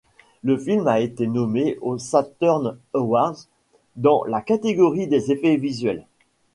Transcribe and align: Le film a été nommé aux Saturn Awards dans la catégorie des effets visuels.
Le 0.41 0.57
film 0.57 0.87
a 0.87 0.99
été 0.99 1.27
nommé 1.27 1.77
aux 1.79 1.99
Saturn 1.99 2.79
Awards 2.95 3.37
dans 3.95 4.23
la 4.23 4.41
catégorie 4.41 5.05
des 5.05 5.31
effets 5.31 5.57
visuels. 5.57 6.07